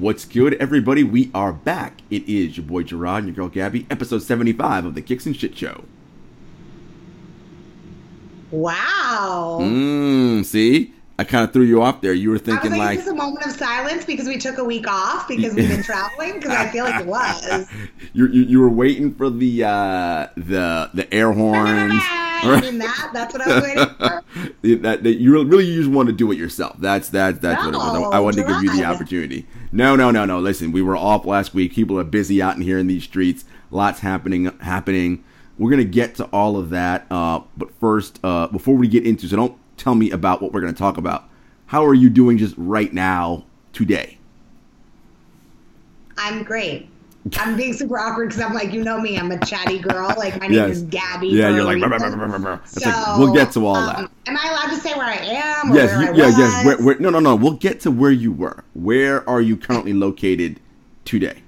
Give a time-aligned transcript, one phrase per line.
[0.00, 1.04] What's good, everybody?
[1.04, 2.00] We are back.
[2.08, 5.36] It is your boy Gerard and your girl Gabby, episode 75 of the Kicks and
[5.36, 5.84] Shit Show.
[8.50, 9.58] Wow.
[9.60, 10.94] Mmm, see?
[11.20, 12.14] I kind of threw you off there.
[12.14, 14.56] You were I was thinking like, like, is a moment of silence because we took
[14.56, 16.36] a week off because we've been traveling?
[16.36, 17.68] Because I feel like it was.
[18.14, 21.92] you, you you were waiting for the uh the the air horns.
[22.02, 23.10] I mean that.
[23.12, 24.22] That's what I was waiting for.
[24.82, 26.76] that, that you really, you just want to do it yourself.
[26.78, 28.00] That's that's that's what it was.
[28.00, 29.46] No, I wanted to give you the opportunity.
[29.72, 30.38] No, no, no, no.
[30.40, 31.74] Listen, we were off last week.
[31.74, 33.44] People are busy out in here in these streets.
[33.70, 35.22] Lots happening happening.
[35.58, 37.04] We're gonna get to all of that.
[37.10, 40.60] Uh, but first, uh, before we get into, so don't tell me about what we're
[40.60, 41.24] gonna talk about.
[41.66, 44.18] How are you doing just right now today?
[46.18, 46.88] I'm great.
[47.38, 50.12] I'm being super awkward because I'm like, you know me, I'm a chatty girl.
[50.16, 50.76] Like my name Yes.
[50.78, 51.28] is Gabby.
[51.28, 51.78] Yeah, you're like,
[52.64, 54.10] So, like, we'll get to all um, that.
[54.26, 55.72] Am I allowed to say where I am?
[55.72, 56.64] Or Yes, where you, I yeah, yes.
[56.64, 56.84] Where, was?
[56.86, 57.36] where, no, no, no.
[57.36, 58.64] We'll get to where you were.
[58.74, 60.60] Where are you currently located
[61.04, 61.42] today?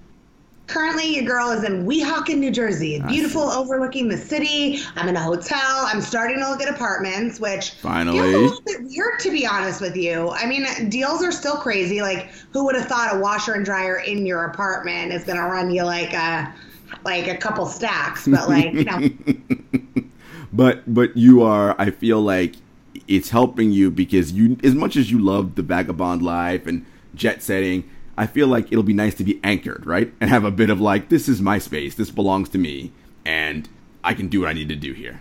[0.72, 2.98] Currently, your girl is in Weehawken, New Jersey.
[3.06, 4.78] Beautiful, overlooking the city.
[4.96, 5.60] I'm in a hotel.
[5.60, 8.18] I'm starting to look at apartments, which Finally.
[8.18, 10.30] feels a little bit weird, to be honest with you.
[10.30, 12.00] I mean, deals are still crazy.
[12.00, 15.44] Like, who would have thought a washer and dryer in your apartment is going to
[15.44, 16.50] run you like a
[17.04, 18.26] like a couple stacks?
[18.26, 19.10] But like, you know,
[20.54, 21.74] But but you are.
[21.78, 22.54] I feel like
[23.08, 27.42] it's helping you because you, as much as you love the vagabond life and jet
[27.42, 30.12] setting, I feel like it'll be nice to be anchored, right?
[30.20, 31.94] And have a bit of like, this is my space.
[31.94, 32.92] This belongs to me,
[33.24, 33.68] and
[34.04, 35.20] I can do what I need to do here.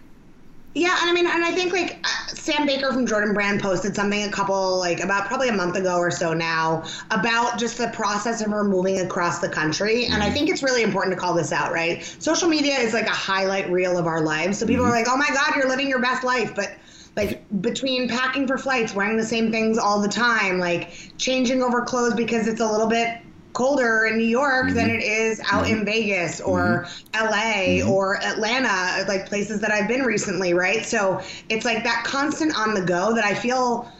[0.74, 3.94] Yeah, and I mean, and I think like uh, Sam Baker from Jordan Brand posted
[3.94, 7.90] something a couple like about probably a month ago or so now about just the
[7.90, 11.34] process of her moving across the country, and I think it's really important to call
[11.34, 12.03] this out, right?
[12.19, 15.18] Social media is like a highlight reel of our lives, so people are like, "Oh
[15.18, 16.72] my God, you're living your best life," but
[17.16, 21.82] like between packing for flights, wearing the same things all the time, like changing over
[21.82, 23.22] clothes because it's a little bit
[23.54, 25.00] colder in New York than mm-hmm.
[25.00, 25.80] it is out mm-hmm.
[25.80, 27.84] in Vegas or mm-hmm.
[27.84, 30.86] LA or Atlanta, like places that I've been recently, right?
[30.86, 33.92] So it's like that constant on the go that I feel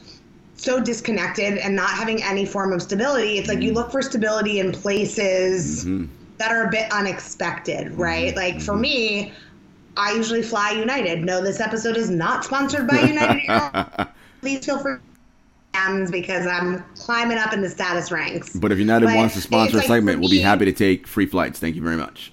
[0.56, 3.38] so disconnected and not having any form of stability.
[3.40, 5.86] It's like you look for stability in places
[6.38, 8.36] that are a bit unexpected, right?
[8.36, 9.34] Like for me,
[9.98, 11.24] I usually fly United.
[11.24, 14.10] No, this episode is not sponsored by United Airlines.
[14.42, 14.98] Please feel free
[16.12, 18.56] because I'm climbing up in the status ranks.
[18.56, 20.74] But if United But wants to sponsor a it's like segment, we'll be happy to
[20.74, 21.60] take free flights.
[21.60, 22.32] Thank you very much.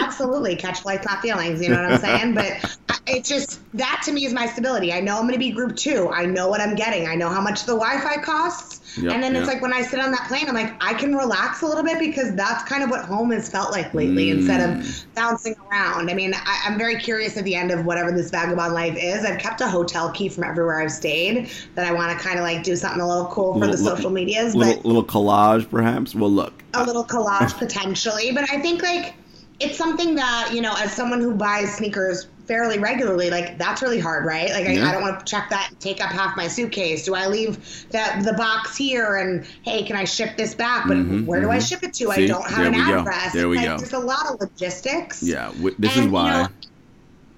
[0.00, 1.60] Absolutely, catch flights, not feelings.
[1.62, 2.34] You know what I'm saying?
[2.34, 4.92] but it's just that to me is my stability.
[4.92, 6.08] I know I'm going to be group two.
[6.10, 7.06] I know what I'm getting.
[7.08, 8.76] I know how much the Wi-Fi costs.
[8.98, 11.14] Yep, and then it's like when I sit on that plane, I'm like, I can
[11.14, 14.58] relax a little bit because that's kind of what home has felt like lately instead
[14.60, 14.80] Mm.
[14.80, 16.10] of bouncing around.
[16.10, 19.24] I mean, I, I'm very curious at the end of whatever this vagabond life is.
[19.24, 22.44] I've kept a hotel key from everywhere I've stayed that I want to kind of
[22.44, 24.54] like do something a little cool for Little- the social medias.
[24.56, 26.14] Little but little collage, perhaps.
[26.14, 26.64] Well, look.
[26.74, 29.14] a little collage potentially, but I think like
[29.60, 33.98] it's something that you know, as someone who buys sneakers fairly regularly, like that's really
[34.00, 34.50] hard, right?
[34.50, 34.86] Like Yeah.
[34.86, 37.04] I, I don't want to check that and take up half my suitcase.
[37.04, 40.86] Do I leave that the box here and hey, can I ship this back?
[40.88, 40.96] But
[41.26, 42.04] where do I ship it to?
[42.06, 42.24] Mm-hmm, See?
[42.24, 43.00] I don't have an we go.
[43.00, 43.32] address.
[43.34, 43.76] There we Like, go.
[43.78, 45.22] There's a lot of logistics.
[45.22, 46.42] Yeah, w- this And, is you why.
[46.42, 46.48] know,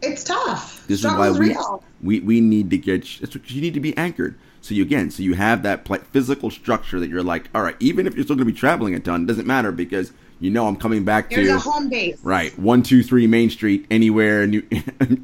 [0.03, 0.87] it's tough.
[0.87, 1.85] This is Struggle's why we, real.
[2.03, 4.39] we we need to get it's because you need to be anchored.
[4.63, 7.77] So you again, so you have that pl- physical structure that you're like, all right,
[7.81, 10.51] even if you're still going to be traveling a ton, it doesn't matter because you
[10.51, 12.19] know I'm coming back There's to a home base.
[12.23, 14.67] right one two three Main Street anywhere in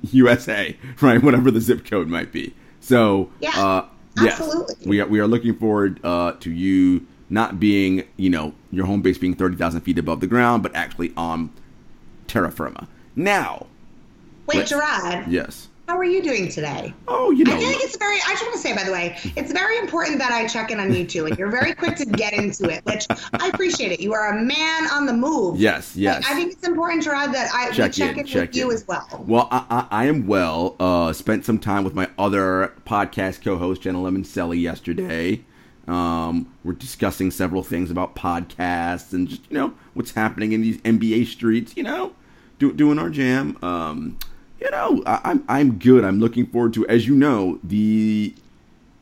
[0.12, 2.54] USA, right, whatever the zip code might be.
[2.80, 3.86] So Yeah, uh,
[4.20, 4.86] yes, absolutely.
[4.86, 9.02] we are we are looking forward uh, to you not being you know your home
[9.02, 11.50] base being thirty thousand feet above the ground, but actually on
[12.28, 12.86] terra firma.
[13.16, 13.66] Now,
[14.46, 15.68] Wait, Gerard, yes.
[15.86, 16.92] How are you doing today?
[17.06, 17.54] Oh, you know.
[17.54, 18.16] I feel like it's very.
[18.16, 20.80] I just want to say, by the way, it's very important that I check in
[20.80, 24.00] on you too, and you're very quick to get into it, which I appreciate it.
[24.00, 25.60] You are a man on the move.
[25.60, 26.22] Yes, yes.
[26.24, 28.72] Like, I think it's important, Gerard, that I Check check in, in, check with you
[28.72, 29.06] as well.
[29.26, 30.74] Well, I, I, I am well.
[30.80, 35.44] Uh, spent some time with my other podcast co-host Jenna Lemon Selly yesterday.
[35.86, 40.78] Um, we're discussing several things about podcasts and just you know what's happening in these
[40.78, 41.76] NBA streets.
[41.76, 42.12] You know,
[42.58, 43.56] do, doing our jam.
[43.62, 44.18] Um,
[44.66, 46.04] you know, I, I'm I'm good.
[46.04, 48.34] I'm looking forward to, as you know, the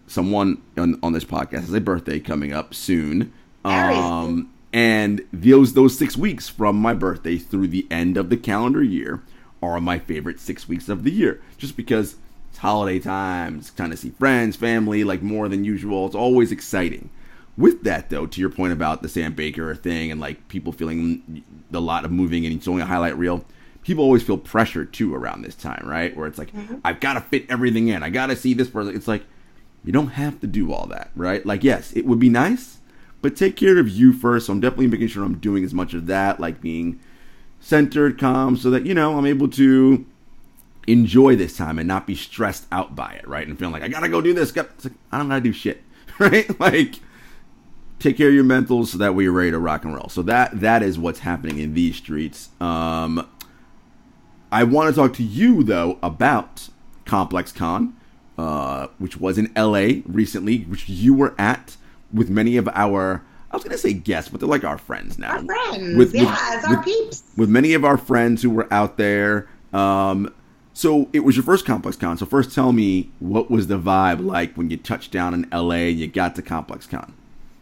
[0.06, 3.32] someone on, on this podcast has a birthday coming up soon.
[3.64, 8.82] Um, and those those six weeks from my birthday through the end of the calendar
[8.82, 9.22] year
[9.62, 11.40] are my favorite six weeks of the year.
[11.56, 12.16] Just because
[12.50, 16.04] it's holiday time, it's time to see friends, family, like more than usual.
[16.04, 17.08] It's always exciting.
[17.56, 21.44] With that, though, to your point about the Sam Baker thing and like people feeling
[21.72, 23.44] a lot of moving and showing a highlight reel,
[23.84, 26.16] people always feel pressure too around this time, right?
[26.16, 26.50] Where it's like,
[26.84, 28.02] I've got to fit everything in.
[28.02, 28.96] I got to see this person.
[28.96, 29.24] It's like,
[29.84, 31.44] you don't have to do all that, right?
[31.44, 32.78] Like, yes, it would be nice,
[33.20, 34.46] but take care of you first.
[34.46, 36.98] So I'm definitely making sure I'm doing as much of that, like being
[37.60, 40.06] centered, calm, so that, you know, I'm able to
[40.86, 43.46] enjoy this time and not be stressed out by it, right?
[43.46, 44.56] And feeling like, I gotta go do this.
[44.56, 45.82] It's like, I don't gotta do shit,
[46.18, 46.58] right?
[46.58, 47.00] Like,
[47.98, 50.08] take care of your mental so that way you're ready to rock and roll.
[50.08, 52.50] So that that is what's happening in these streets.
[52.60, 53.28] Um,
[54.54, 56.68] I want to talk to you though about
[57.06, 57.96] Complex Con,
[58.38, 61.76] uh, which was in LA recently, which you were at
[62.12, 63.24] with many of our.
[63.50, 65.38] I was gonna say guests, but they're like our friends now.
[65.38, 67.24] Our friends, yeah, it's our peeps.
[67.36, 69.48] With many of our friends who were out there.
[69.72, 70.32] Um,
[70.72, 72.16] so it was your first Complex Con.
[72.16, 75.88] So first, tell me what was the vibe like when you touched down in LA?
[75.88, 77.12] and You got to Complex Con.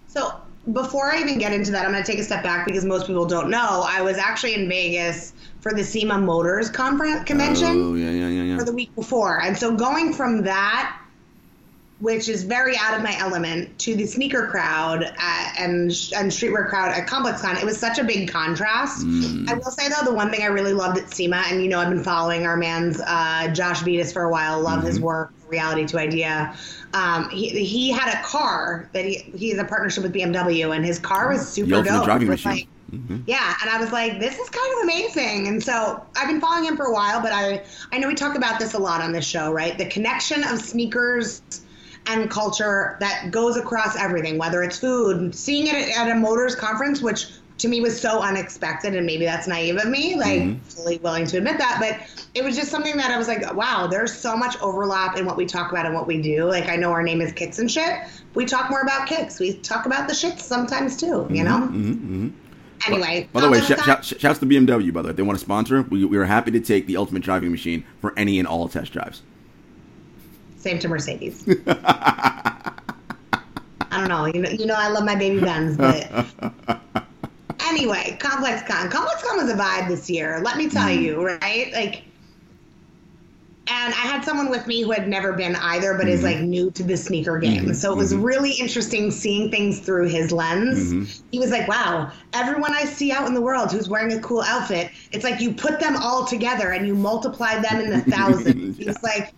[0.08, 0.30] So
[0.72, 3.06] before I even get into that, I'm going to take a step back because most
[3.06, 3.84] people don't know.
[3.86, 7.68] I was actually in Vegas for the SEMA Motors conference convention.
[7.68, 8.58] Oh yeah, yeah, yeah, yeah.
[8.58, 9.40] for the week before.
[9.42, 10.98] And so going from that,
[12.00, 15.82] which is very out of my element, to the sneaker crowd at, and
[16.16, 19.06] and streetwear crowd at ComplexCon, it was such a big contrast.
[19.48, 21.78] I will say though, the one thing I really loved at SEMA, and you know,
[21.78, 24.60] I've been following our man's uh, Josh Vides for a while.
[24.60, 26.56] Love his work, Reality to Idea.
[26.92, 30.84] Um, he he had a car that he he has a partnership with BMW, and
[30.84, 32.04] his car was super The ultimate dope.
[32.06, 32.52] driving machine.
[32.52, 33.22] like- Mm-hmm.
[33.26, 35.48] yeah, and I was like, this is kind of amazing.
[35.48, 38.36] And so I've been following him for a while, but I I know we talk
[38.36, 39.78] about this a lot on this show, right?
[39.78, 41.40] The connection of sneakers
[42.06, 47.00] and culture that goes across everything, whether it's food, seeing it at a motors conference,
[47.00, 47.28] which
[47.58, 50.58] to me was so unexpected, and maybe that's naive of me, like mm-hmm.
[50.64, 53.86] fully willing to admit that, but it was just something that I was like, wow,
[53.86, 56.44] there's so much overlap in what we talk about and what we do.
[56.44, 58.00] Like I know our name is Kicks and Shit.
[58.34, 59.38] We talk more about kicks.
[59.38, 62.26] We talk about the shits sometimes too, you mm-hmm.
[62.26, 62.32] know?
[62.86, 64.92] Anyway, By the way, shout, shout, shouts to BMW.
[64.92, 66.96] By the way, if they want to sponsor, we, we are happy to take the
[66.96, 69.22] ultimate driving machine for any and all test drives.
[70.56, 71.44] Same to Mercedes.
[71.66, 72.72] I
[73.90, 74.26] don't know.
[74.26, 76.08] You know, you know, I love my baby Benz, but
[77.60, 78.90] anyway, Complex Con.
[78.90, 80.40] Complex Con was a vibe this year.
[80.42, 81.02] Let me tell mm.
[81.02, 81.72] you, right?
[81.72, 82.04] Like,
[83.72, 86.26] and I had someone with me who had never been either, but is mm-hmm.
[86.26, 87.64] like new to the sneaker game.
[87.64, 87.72] Mm-hmm.
[87.72, 88.22] So it was mm-hmm.
[88.22, 91.22] really interesting seeing things through his lens.
[91.32, 94.42] He was like, wow, everyone I see out in the world who's wearing a cool
[94.42, 98.76] outfit, it's like you put them all together and you multiply them in the thousands.
[98.76, 99.32] He was like,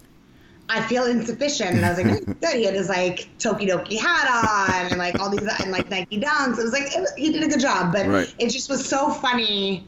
[0.69, 1.71] I feel insufficient.
[1.77, 2.57] And I was like, good.
[2.57, 6.59] He had his like Tokidoki hat on and like all these and like Nike dunks.
[6.59, 8.35] It was like, it was, he did a good job, but Right.
[8.39, 9.87] it just was so funny.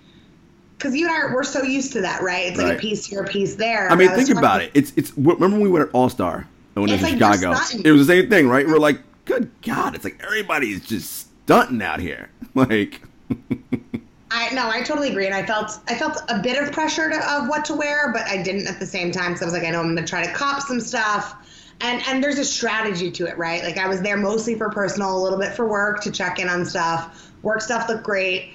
[0.78, 2.46] Cause you and I, we're so used to that, right?
[2.46, 2.76] It's like Right.
[2.76, 3.90] a piece here, a piece there.
[3.90, 4.70] I mean, think about it.
[4.74, 5.10] It's it's.
[5.16, 7.54] Remember when we went at All Star when it was like Chicago?
[7.82, 8.66] It was the same thing, right?
[8.66, 9.94] We're like, good God!
[9.94, 12.28] It's like everybody's just stunting out here.
[12.54, 13.02] Like,
[14.30, 17.32] I no, I totally agree, and I felt I felt a bit of pressure to,
[17.32, 19.36] of what to wear, but I didn't at the same time.
[19.36, 21.34] So I was like, I know I'm gonna try to cop some stuff,
[21.82, 23.62] and and there's a strategy to it, right?
[23.62, 26.48] Like I was there mostly for personal, a little bit for work to check in
[26.48, 27.30] on stuff.
[27.42, 28.52] Work stuff looked great.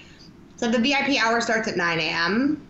[0.61, 2.61] So the VIP hour starts at 9 a.m.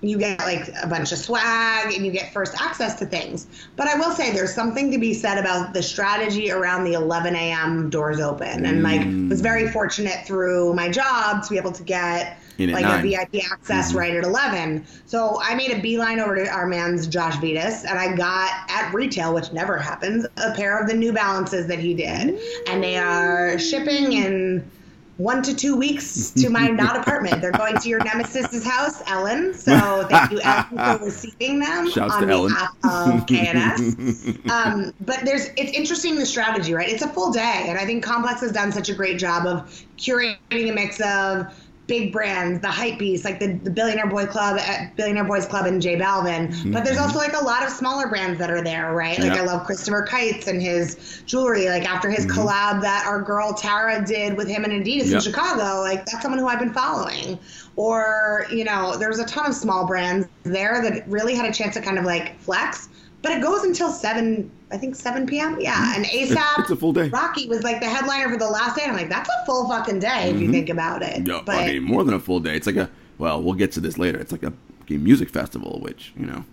[0.00, 3.46] You get like a bunch of swag and you get first access to things.
[3.76, 7.36] But I will say there's something to be said about the strategy around the 11
[7.36, 7.90] a.m.
[7.90, 8.64] doors open.
[8.64, 9.28] And like mm.
[9.28, 13.00] was very fortunate through my job to be able to get like nine.
[13.00, 13.98] a VIP access mm-hmm.
[13.98, 14.86] right at 11.
[15.04, 18.94] So I made a beeline over to our man's Josh Vides and I got at
[18.94, 22.40] retail, which never happens, a pair of the New Balances that he did.
[22.66, 24.70] And they are shipping in
[25.16, 27.40] one to two weeks to my not apartment.
[27.40, 29.54] They're going to your nemesis's house, Ellen.
[29.54, 32.52] So thank you, Ellen, for receiving them Shouts on to Ellen.
[32.52, 34.50] behalf of KNS.
[34.50, 36.88] um, but there's it's interesting the strategy, right?
[36.88, 39.84] It's a full day, and I think Complex has done such a great job of
[39.96, 41.52] curating a mix of
[41.86, 45.66] big brands, the hype beast, like the, the Billionaire Boy Club, at Billionaire Boys Club,
[45.66, 46.72] and J Balvin.
[46.72, 47.06] But there's mm-hmm.
[47.06, 49.18] also like a lot of smaller brands that are there, right?
[49.18, 49.42] Like Yeah.
[49.42, 51.68] I love Christopher Kites and his jewelry.
[51.68, 52.40] Like after his mm-hmm.
[52.40, 55.16] collab that our girl Tara did with him and Adidas Yeah.
[55.16, 57.38] in Chicago, like that's someone who I've been following.
[57.76, 61.74] Or you know, there's a ton of small brands there that really had a chance
[61.74, 62.88] to kind of like flex.
[63.26, 65.58] But it goes until seven, I think seven p.m.
[65.60, 66.60] Yeah, and ASAP.
[66.60, 67.08] it's a full day.
[67.08, 68.82] Rocky was like the headliner for the last day.
[68.82, 71.24] And I'm like, that's a full fucking day if you think about it.
[71.24, 71.26] Mm-hmm.
[71.26, 72.54] Yeah, but I mean, more than a full day.
[72.54, 74.20] It's like a well, we'll get to this later.
[74.20, 74.52] It's like a
[74.88, 76.44] music festival, which you know,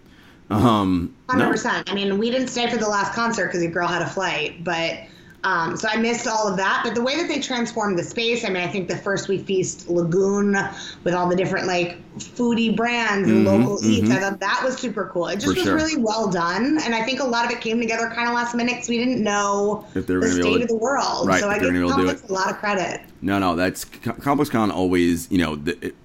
[0.49, 1.51] um, Hundred no.
[1.51, 1.91] percent.
[1.91, 4.63] I mean, we didn't stay for the last concert because your girl had a flight,
[4.63, 4.97] but
[5.43, 6.81] um, so I missed all of that.
[6.83, 9.37] But the way that they transformed the space, I mean, I think the first we
[9.39, 10.55] feast Lagoon
[11.03, 15.09] with all the different like foodie brands and local eats, I thought that was super
[15.11, 15.27] cool.
[15.27, 15.89] It just Mm-hmm, For was sure.
[15.89, 18.55] really well done, and I think a lot of it came together kind of last
[18.55, 20.75] minute because we didn't know If they were the gonna able state to- of the
[20.77, 21.27] world.
[21.27, 23.01] Right, so I give gonna be able to do Complex a lot of credit.
[23.21, 25.95] No, no, that's Co- Complex Con always, you know, the, it,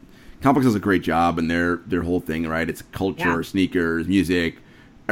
[0.40, 2.68] Complex does a great job and their their whole thing, right?
[2.68, 3.42] It's culture, Yeah.
[3.42, 4.57] sneakers, music,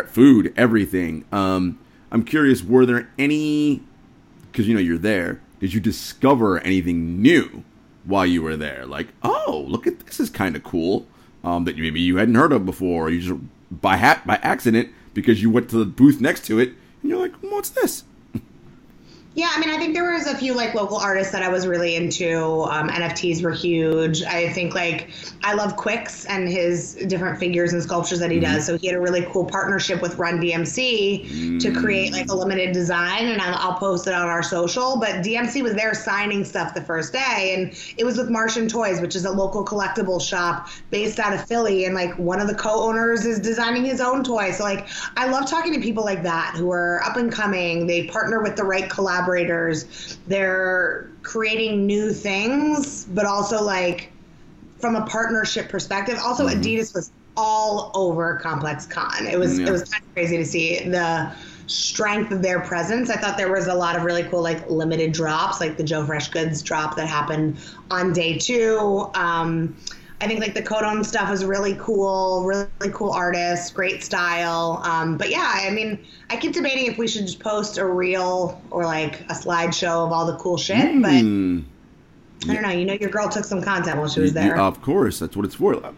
[0.06, 1.24] food, everything.
[1.32, 1.78] Um,
[2.12, 3.82] I'm curious, were there any?
[4.56, 5.42] Because you know you're there.
[5.60, 7.62] Did you discover anything new
[8.04, 8.86] while you were there?
[8.86, 11.06] Like, oh, look at this is kind of cool.
[11.44, 13.04] Um, that maybe you hadn't heard of before.
[13.04, 13.38] Or you just
[13.70, 16.70] by hat by accident because you went to the booth next to it
[17.02, 18.04] and you're like, what's this?
[19.36, 21.66] Yeah, I mean, I think there was a few like local artists that I was
[21.66, 22.62] really into.
[22.70, 24.22] Um, NFTs were huge.
[24.22, 25.10] I think like
[25.44, 28.64] I love Quiccs and his different figures and sculptures that he does.
[28.64, 32.72] So he had a really cool partnership with Run DMC to create like a limited
[32.72, 34.98] design, and I'll, I'll post it on our social.
[34.98, 39.02] But DMC was there signing stuff the first day, and it was with Martian Toys,
[39.02, 42.54] which is a local collectible shop based out of Philly, and like one of the
[42.54, 44.52] co-owners is designing his own toy.
[44.52, 44.88] So like
[45.18, 47.86] I love talking to people like that who are up and coming.
[47.86, 48.88] They partner with the right
[49.26, 50.18] collaborators.
[50.26, 54.12] They're creating new things, but also like
[54.78, 56.18] from a partnership perspective.
[56.22, 59.26] Also, Adidas was all over Complex Con.
[59.26, 59.66] It was Yeah.
[59.66, 61.30] it was kind of crazy to see the
[61.66, 63.10] strength of their presence.
[63.10, 66.06] I thought there was a lot of really cool like limited drops, like the Joe
[66.06, 67.56] Fresh Goods drop that happened
[67.90, 69.10] on day two.
[69.14, 69.76] Um,
[70.20, 74.80] I think like the Kodon stuff was really cool, really, cool artist, great style.
[74.84, 75.98] Um, but yeah, I mean,
[76.30, 80.12] I keep debating if we should just post a reel or like a slideshow of
[80.12, 81.02] all the cool shit.
[81.02, 81.60] But Hmm.
[82.48, 82.70] I don't know.
[82.70, 84.58] You know, your girl took some content while she was there.
[84.58, 85.74] of course, that's what it's for.
[85.74, 85.92] Uh,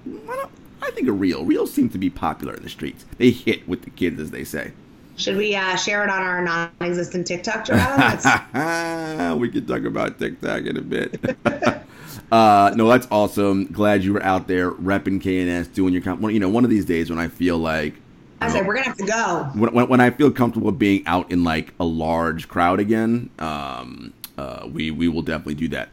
[0.83, 1.45] I think a reel.
[1.45, 3.05] Reels seem to be popular in the streets.
[3.19, 4.73] They hit with the kids, as they say.
[5.17, 9.37] Should we uh, share it on our non-existent TikTok, Joanna?
[9.39, 11.21] We can talk about TikTok in a bit.
[12.31, 13.67] uh, no, that's awesome.
[13.67, 16.21] Glad you were out there repping KNS, doing your comp.
[16.23, 17.95] You know, one of these days when I feel like
[18.41, 19.51] I said we're gonna have to go.
[19.55, 24.13] when, when, when I feel comfortable being out in like a large crowd again, um,
[24.37, 25.89] uh, we we will definitely do that.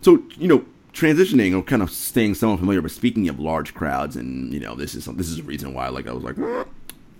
[0.00, 4.16] So you know, transitioning or kind of staying somewhat familiar, but speaking of large crowds,
[4.16, 6.36] and you know, this is some, this is a reason why like I was like.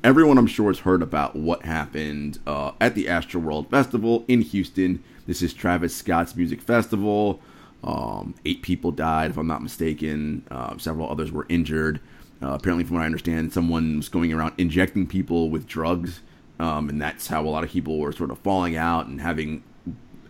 [0.05, 5.03] Everyone, I'm sure, has heard about what happened uh, at the Astroworld Festival in Houston.
[5.27, 7.41] This is Travis Scott's music festival.
[7.85, 10.45] Um, eight people died, if I'm not mistaken.
[10.51, 12.01] Uh, several others were injured.
[12.43, 16.21] Uh, apparently, from what I understand, someone was going around injecting people with drugs,
[16.61, 19.63] um, and that's how a lot of people were sort of falling out and having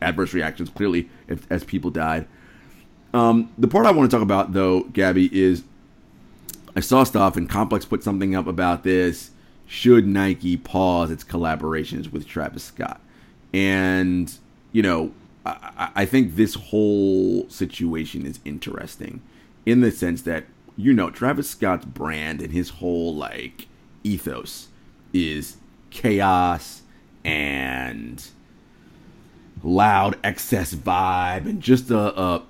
[0.01, 0.71] adverse reactions.
[0.71, 2.27] Clearly, if, as people died.
[3.13, 5.65] Um, the part I want to talk about, though, Gabby, is
[6.77, 9.31] I saw stuff and Complex put something up about this.
[9.67, 13.01] Should Nike pause its collaborations with Travis Scott?
[13.53, 14.33] And
[14.73, 15.13] you know,
[15.95, 19.23] I, think this whole situation is interesting
[19.65, 20.45] in the sense that
[20.77, 23.67] you know Travis Scott's brand and his whole like
[24.05, 24.69] ethos
[25.13, 25.57] is
[25.91, 26.83] chaos
[27.25, 28.25] and
[29.63, 32.43] loud excess vibe and just a, a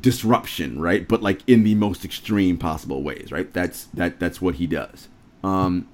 [0.00, 1.06] disruption, right?
[1.06, 3.52] But like in the most extreme possible ways, right?
[3.52, 5.08] That's that that's what he does.
[5.42, 5.88] Um,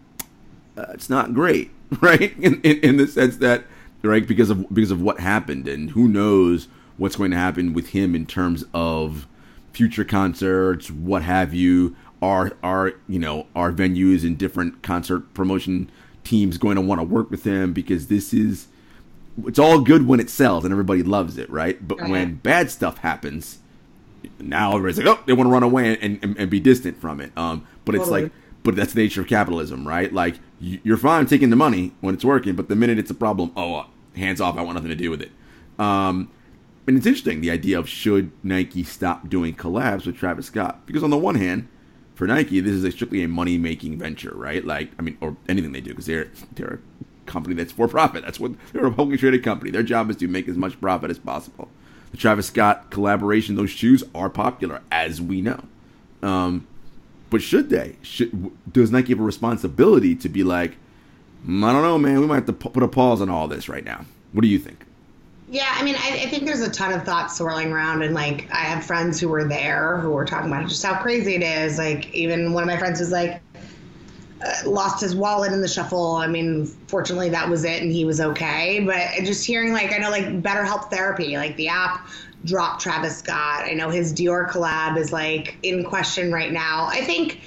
[0.76, 2.37] uh, it's not great, right?
[2.38, 3.64] In, in in the sense that
[4.07, 7.91] right because of because of what happened and who knows what's going to happen with
[7.91, 9.27] him in terms of
[9.73, 15.91] future concerts, what have you, are are you know are venues and different concert promotion
[16.25, 18.69] teams going to want to work with him because this is
[19.45, 21.87] it's all good when it sells and everybody loves it, right?
[21.87, 23.59] But when bad stuff happens,
[24.41, 27.21] now everybody's like, oh, they want to run away and, and, and be distant from
[27.21, 27.37] it.
[27.37, 28.23] Um, but it's Totally.
[28.25, 28.33] like,
[28.63, 30.11] but that's the nature of capitalism, right?
[30.13, 33.53] Like you're fine taking the money when it's working, but the minute it's a problem,
[33.57, 33.87] oh,
[34.17, 35.31] hands off, I want nothing to do with it.
[35.79, 36.31] Um,
[36.87, 41.03] and it's interesting the idea of should Nike stop doing collabs with Travis Scott because
[41.03, 41.69] on the one hand,
[42.15, 44.65] for Nike, this is a strictly a money making venture, right?
[44.65, 48.25] Like, I mean, or anything they do because they're they're a company that's for profit.
[48.25, 49.71] That's what they're a publicly traded company.
[49.71, 51.69] Their job is to make as much profit as possible.
[52.13, 55.65] The Travis Scott collaboration, those shoes are popular, as we know.
[56.23, 56.67] Um,
[57.29, 57.97] but should they?
[58.03, 60.77] Should does Nike have a responsibility to be like, "Mm,
[61.49, 62.21] I don't know, man.
[62.21, 64.05] We might have to put a pause on all this right now.
[64.33, 64.85] What do you think?
[65.49, 68.49] Yeah, I mean, I, I think there's a ton of thoughts swirling around, and like,
[68.50, 71.79] I have friends who were there who were talking about just how crazy it is.
[71.79, 73.41] Like, even one of my friends was like,
[74.45, 76.17] uh, lost his wallet in the shuffle.
[76.17, 78.81] I mean, fortunately, that was it, and he was okay.
[78.81, 82.09] But just hearing, like, I know, like, BetterHelp Therapy, like the app
[82.45, 83.67] dropped Travis Scott.
[83.67, 86.87] I know his Dior collab is like in question right now.
[86.87, 87.41] I think.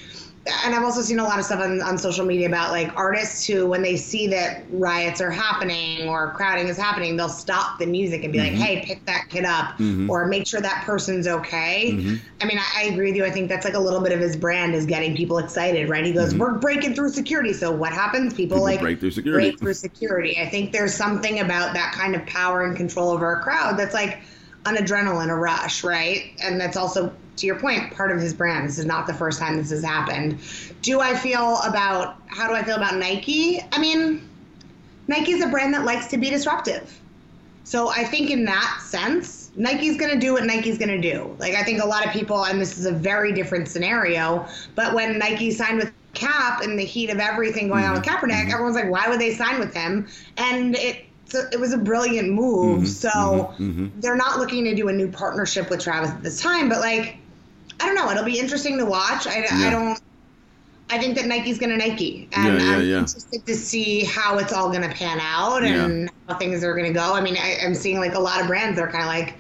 [0.65, 3.46] And I've also seen a lot of stuff on, on social media about like artists
[3.46, 7.86] who, when they see that riots are happening or crowding is happening, they'll stop the
[7.86, 8.62] music and be like, mm-hmm.
[8.62, 10.10] "Hey, pick that kid up," mm-hmm.
[10.10, 11.91] or make sure that person's okay.
[11.94, 12.15] Mm-hmm.
[12.41, 13.25] I mean, I, I agree with you.
[13.25, 16.06] I think that's like a little bit of his brand is getting people excited, right?
[16.06, 18.34] He goes, "We're breaking through security." So what happens?
[18.34, 19.50] People, People like break through security.
[19.50, 20.38] break through security.
[20.39, 23.94] I think there's something about that kind of power and control over a crowd that's
[23.94, 24.20] like
[24.65, 26.32] an adrenaline, a rush, right?
[26.44, 28.67] And that's also, to your point, part of his brand.
[28.67, 30.39] This is not the first time this has happened.
[30.81, 33.62] Do I feel about how do I feel about Nike?
[33.72, 34.27] I mean,
[35.08, 37.00] Nike's a brand that likes to be disruptive.
[37.63, 41.36] So I think in that sense, Nike's going to do what Nike's going to do.
[41.39, 44.93] Like I think a lot of people, and this is a very different scenario, but
[44.93, 48.25] when Nike signed with Kap in the heat of everything going on with mm-hmm.
[48.25, 48.51] Kaepernick, mm-hmm.
[48.51, 50.08] everyone's like, why would they sign with him?
[50.38, 52.84] And it so it was a brilliant move.
[52.84, 52.86] Mm-hmm.
[52.88, 53.53] so
[54.00, 57.19] they're not looking to do a new partnership with Travis at this time, but like,
[57.79, 58.09] I don't know.
[58.11, 59.27] It'll be interesting to watch.
[59.27, 60.00] I, I don't.
[60.92, 62.98] I think that Nike's going to Nike, and Yeah, yeah, I'm yeah.
[63.00, 66.87] interested to see how it's all going to pan out and how things are going
[66.92, 67.13] to go.
[67.13, 69.35] I mean, I, I'm seeing like a lot of brands that are kind of like,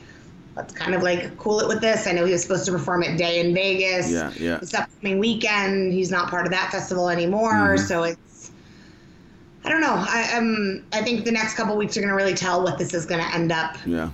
[0.55, 2.05] let's kind of like cool it with this.
[2.05, 4.11] I know he was supposed to perform at Day N Vegas.
[4.11, 4.57] Yeah, yeah.
[4.59, 7.85] This upcoming weekend, he's not part of that festival anymore, Mm-hmm.
[7.85, 8.51] so it's.
[9.65, 9.95] I don't know.
[10.07, 12.93] I um I think the next couple weeks are going to really tell what this
[12.93, 14.09] is going to end up Yeah,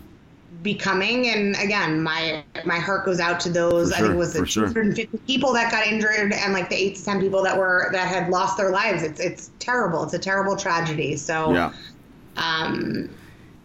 [0.65, 1.29] becoming.
[1.29, 3.91] And again, my my heart goes out to those.
[3.91, 4.93] For I think it was the for sure.
[5.25, 8.29] people that got injured and like the eight to ten people that were that had
[8.29, 9.03] lost their lives.
[9.03, 10.03] It's it's terrible.
[10.03, 11.15] It's a terrible tragedy.
[11.15, 11.71] So yeah.
[12.35, 13.09] um,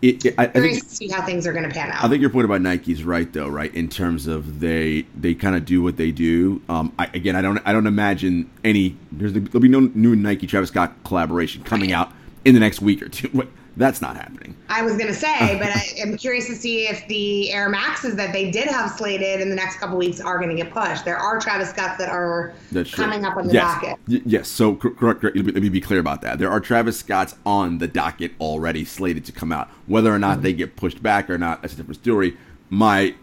[0.03, 2.05] It, it, I, I think to see how things are going to pan out.
[2.05, 3.75] I think your point about Nike's right though, right?
[3.75, 6.63] In terms of they they kind of do what they do.
[6.69, 10.47] Um, I, again, I don't I don't imagine any there's there'll be no new Nike
[10.47, 12.13] Travis Scott collaboration coming out
[12.45, 13.49] in the next week or two.
[13.77, 14.57] That's not happening.
[14.69, 18.17] I was going to say, but I, I'm curious to see if the Air Maxes
[18.17, 21.05] that they did have slated in the next couple weeks are going to get pushed.
[21.05, 23.05] There are Travis Scotts that are That's true.
[23.05, 23.75] coming up on the yes.
[23.75, 23.99] docket.
[24.09, 24.49] Y- yes.
[24.49, 25.21] So correct.
[25.21, 25.37] correct.
[25.37, 26.39] Let me- be clear about that.
[26.39, 29.69] There are Travis Scotts on the docket already slated to come out.
[29.87, 32.37] Whether or not they get pushed back or not, that's a different story.
[32.71, 33.15] My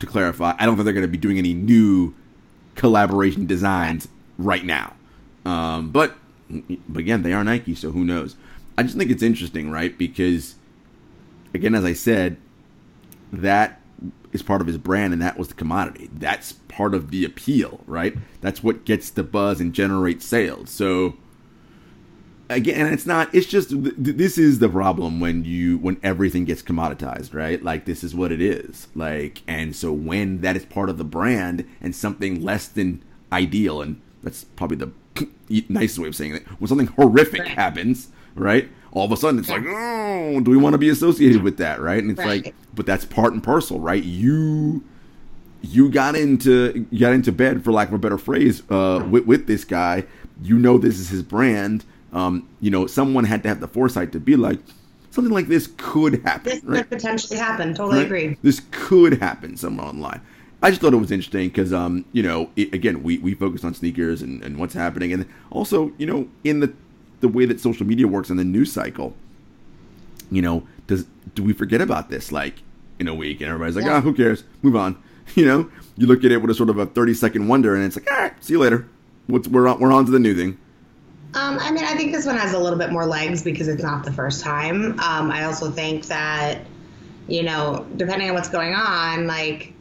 [0.00, 2.14] to clarify, I don't think they're going to be doing any new
[2.74, 4.94] collaboration designs right now.
[5.44, 6.14] Um, but,
[6.88, 8.36] but again, they are Nike, so who knows?
[8.76, 9.96] I just think it's interesting, right?
[9.96, 10.56] Because
[11.54, 12.36] again, as I said,
[13.32, 13.80] that
[14.32, 16.08] is part of his brand and that was the commodity.
[16.12, 18.16] That's part of the appeal, right?
[18.40, 20.70] That's what gets the buzz and generates sales.
[20.70, 21.16] So
[22.48, 26.44] again, it's not it's just th- th- this is the problem when you when everything
[26.44, 27.62] gets commoditized, right?
[27.62, 28.88] Like this is what it is.
[28.94, 33.02] Like and so when that is part of the brand and something less than
[33.32, 34.92] ideal and that's probably the
[35.68, 36.46] nicest way of saying it.
[36.60, 38.68] When something horrific happens, right?
[38.92, 41.80] All of a sudden it's like, "Oh, do we want to be associated with that?"
[41.80, 42.02] right?
[42.02, 42.44] And it's Right.
[42.44, 44.02] like but that's part and parcel, right?
[44.02, 44.82] You
[45.62, 49.46] you got into got into bed for lack of a better phrase uh, with, with
[49.46, 50.04] this guy.
[50.42, 51.84] You know this is his brand.
[52.12, 54.58] Um, you know someone had to have the foresight to be like
[55.10, 56.52] something like this could happen.
[56.54, 56.78] This right?
[56.88, 57.74] could potentially happen.
[57.74, 58.06] Totally right?
[58.06, 58.36] agree.
[58.42, 60.20] This could happen somewhere online.
[60.62, 63.64] I just thought it was interesting because, um, you know, it, again, we, we focus
[63.64, 66.70] on sneakers and, and what's happening, and also, you know, in the
[67.20, 69.14] the way that social media works in the news cycle,
[70.30, 71.04] you know, does
[71.34, 72.54] do we forget about this like
[72.98, 73.96] in a week, and everybody's like, Yeah.
[73.96, 74.44] ah, who cares?
[74.62, 74.96] Move on.
[75.36, 77.84] You know, you look at it with a sort of a thirty second wonder, and
[77.84, 78.88] it's like, all right, see you later.
[79.28, 80.58] What's we're on, we're on to the new thing.
[81.34, 83.82] Um, I mean, I think this one has a little bit more legs because it's
[83.82, 84.98] not the first time.
[84.98, 86.62] Um, I also think that,
[87.28, 89.72] you know, depending on what's going on, like,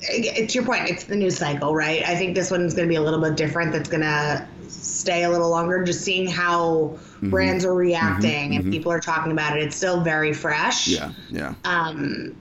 [0.00, 2.02] to your point, it's the news cycle, right?
[2.06, 3.72] I think this one's going to be a little bit different.
[3.72, 5.82] That's going to stay a little longer.
[5.84, 7.30] Just seeing how mm-hmm.
[7.30, 8.70] brands are reacting mm-hmm, and mm-hmm.
[8.70, 9.62] people are talking about it.
[9.62, 10.88] It's still very fresh.
[10.88, 11.54] Yeah, yeah.
[11.64, 12.36] Um,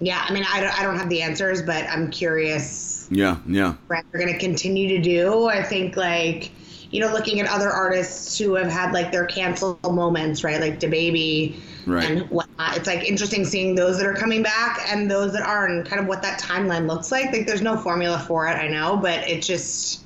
[0.00, 0.24] yeah.
[0.28, 3.08] I mean, I don't, I don't have the answers, but I'm curious.
[3.10, 3.74] Yeah, yeah.
[3.88, 5.46] Brands are going to continue to do.
[5.46, 6.52] I think like
[6.90, 10.60] you know, looking at other artists who have had like their cancel moments, right?
[10.60, 12.10] Like DaBaby right.
[12.10, 12.76] and whatnot.
[12.76, 16.06] It's like interesting seeing those that are coming back and those that aren't, kind of
[16.06, 17.32] what that timeline looks like.
[17.32, 20.04] Like there's no formula for it, I know, but it just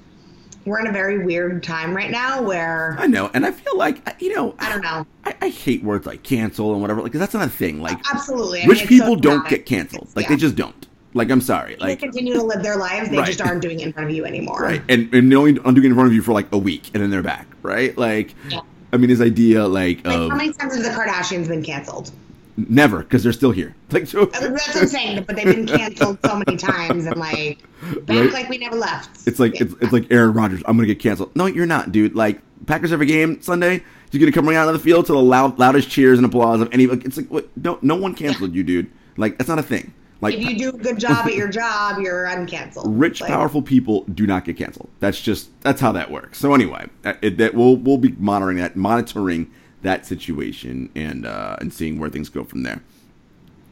[0.67, 4.17] we're in a very weird time right now where I know, and I feel like
[4.21, 5.07] you know, I don't know.
[5.25, 7.81] I, I hate words like cancel and whatever, like that's not a thing.
[7.81, 10.09] Like absolutely, I rich mean, people so don't get canceled.
[10.15, 10.31] Like yeah.
[10.31, 10.87] they just don't.
[11.13, 11.77] Like I'm sorry.
[11.77, 13.11] Like they continue to live their lives.
[13.11, 13.27] They right.
[13.27, 14.61] just aren't doing it in front of you anymore.
[14.61, 14.83] Right.
[14.89, 17.11] And and only doing it in front of you for like a week and then
[17.11, 17.47] they're back.
[17.63, 17.97] Right.
[17.99, 18.61] Like yeah.
[18.93, 22.11] I mean, his idea like, like of, how many times have the Kardashians been canceled?
[22.57, 23.75] Never, because they're still here.
[23.91, 25.25] Like so, that's what I'm saying.
[25.25, 27.59] But they've been canceled so many times, and like
[28.07, 28.33] back right?
[28.33, 29.27] like we never left.
[29.27, 30.63] It's like it's, it's like Aaron Rodgers.
[30.65, 31.35] I'm gonna get canceled.
[31.35, 32.15] No, you're not, dude.
[32.15, 33.83] Like Packers have a game Sunday.
[34.13, 36.61] You're gonna come right out of the field to the loud, loudest cheers and applause
[36.61, 36.87] of any.
[36.87, 38.59] Like, it's like what, no, no one canceled yeah.
[38.59, 38.91] you, dude.
[39.17, 39.93] Like that's not a thing.
[40.21, 42.85] Like if you do a good job at your job, you're uncanceled.
[42.87, 44.91] Rich, like, powerful people do not get canceled.
[45.01, 46.39] That's just that's how that works.
[46.39, 49.51] So anyway, uh, it, that we'll we'll be monitoring that, monitoring
[49.83, 52.83] that situation, and uh, and seeing where things go from there.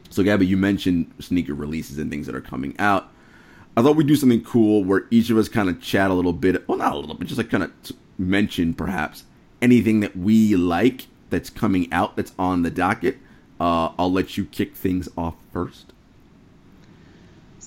[0.08, 3.10] So Gabby, you mentioned sneaker releases and things that are coming out.
[3.76, 6.32] I thought we'd do something cool where each of us kind of chat a little
[6.32, 6.66] bit.
[6.66, 7.72] Well, not a little bit, just like kind of
[8.16, 9.24] mention perhaps
[9.60, 13.18] anything that we like that's coming out that's on the docket.
[13.60, 15.92] Uh, I'll let you kick things off first.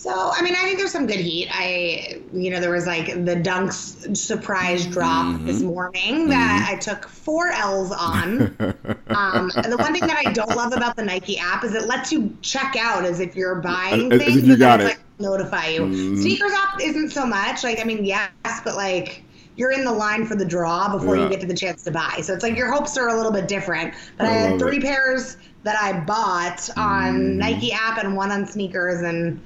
[0.02, 1.48] So, I mean, I think there's some good heat.
[1.52, 5.46] I, you know, there was like the Dunks surprise drop mm-hmm.
[5.46, 6.76] this morning that mm-hmm.
[6.76, 8.42] I took four L's on.
[9.10, 12.12] um, the one thing that I don't love about the Nike app is it lets
[12.12, 14.38] you check out as if you're buying as, things.
[14.38, 14.86] As you got it.
[14.86, 15.82] Like, notify you.
[15.82, 16.20] Mm-hmm.
[16.20, 17.64] Sneakers app isn't so much.
[17.64, 18.32] Like, I mean, yes,
[18.64, 19.24] but like
[19.56, 21.26] you're in the line for the draw before yeah.
[21.26, 22.22] you get to the chance to buy.
[22.24, 23.94] So it's like your hopes are a little bit different.
[24.18, 24.84] But I, I had three it.
[24.84, 27.36] pairs that I bought on mm.
[27.36, 29.40] Nike app and one on sneakers and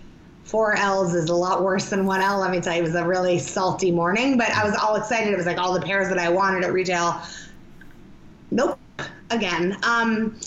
[0.46, 2.40] four L's is a lot worse than one L.
[2.40, 5.34] Let me tell you, it was a really salty morning, but I was all excited.
[5.34, 7.20] It was like all the pairs that I wanted at retail.
[8.52, 8.80] Nope.
[9.32, 9.76] Again.
[9.84, 10.40] Um,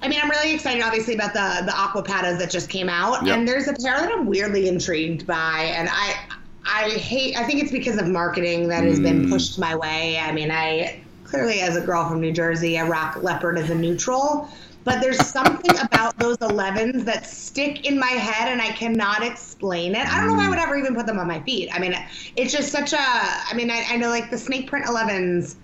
[0.00, 3.24] I mean, I'm really excited, obviously, about the the aqua patas that just came out,
[3.26, 3.36] yep.
[3.36, 6.16] and there's a pair that I'm weirdly intrigued by, and I
[6.64, 7.36] I hate.
[7.36, 9.02] I think it's because of marketing that has mm.
[9.02, 10.18] been pushed my way.
[10.18, 13.74] I mean, I clearly, as a girl from New Jersey, a rock leopard is a
[13.74, 14.48] neutral
[14.88, 19.94] but there's something about those 11s that stick in my head and I cannot explain
[19.94, 20.06] it.
[20.06, 21.68] I don't know if I would ever even put them on my feet.
[21.70, 21.94] I mean,
[22.36, 25.56] it's just such a, I mean, I, I know like the snake print 11s,